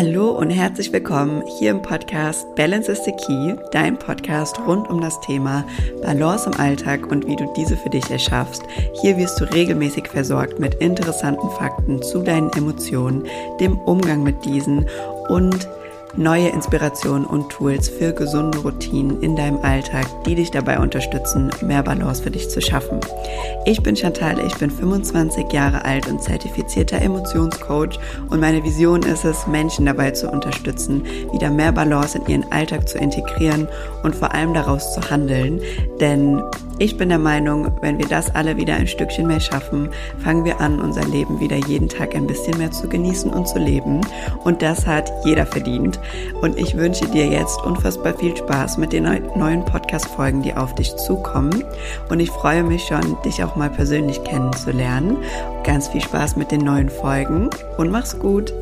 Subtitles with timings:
[0.00, 5.00] Hallo und herzlich willkommen hier im Podcast Balance is the Key, dein Podcast rund um
[5.00, 5.64] das Thema
[6.02, 8.62] Balance im Alltag und wie du diese für dich erschaffst.
[9.02, 13.26] Hier wirst du regelmäßig versorgt mit interessanten Fakten zu deinen Emotionen,
[13.58, 14.86] dem Umgang mit diesen
[15.30, 15.68] und
[16.16, 21.82] neue Inspirationen und Tools für gesunde Routinen in deinem Alltag, die dich dabei unterstützen, mehr
[21.82, 23.00] Balance für dich zu schaffen.
[23.64, 27.98] Ich bin Chantal, ich bin 25 Jahre alt und zertifizierter Emotionscoach
[28.30, 32.88] und meine Vision ist es, Menschen dabei zu unterstützen, wieder mehr Balance in ihren Alltag
[32.88, 33.68] zu integrieren
[34.02, 35.60] und vor allem daraus zu handeln,
[36.00, 36.42] denn
[36.78, 39.88] ich bin der Meinung, wenn wir das alle wieder ein Stückchen mehr schaffen,
[40.22, 43.58] fangen wir an, unser Leben wieder jeden Tag ein bisschen mehr zu genießen und zu
[43.58, 44.00] leben.
[44.44, 45.98] Und das hat jeder verdient.
[46.40, 49.04] Und ich wünsche dir jetzt unfassbar viel Spaß mit den
[49.36, 51.64] neuen Podcast-Folgen, die auf dich zukommen.
[52.08, 55.16] Und ich freue mich schon, dich auch mal persönlich kennenzulernen.
[55.64, 58.52] Ganz viel Spaß mit den neuen Folgen und mach's gut.